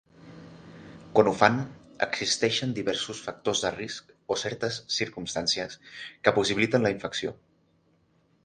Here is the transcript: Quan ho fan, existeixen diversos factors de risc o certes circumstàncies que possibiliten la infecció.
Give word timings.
Quan 1.17 1.27
ho 1.31 1.33
fan, 1.41 1.59
existeixen 2.05 2.73
diversos 2.79 3.21
factors 3.27 3.61
de 3.67 3.73
risc 3.75 4.11
o 4.37 4.39
certes 4.45 4.81
circumstàncies 4.99 5.79
que 6.27 6.35
possibiliten 6.41 6.89
la 6.89 6.95
infecció. 6.97 7.37